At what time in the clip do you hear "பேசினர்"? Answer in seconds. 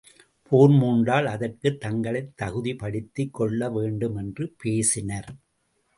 4.57-5.29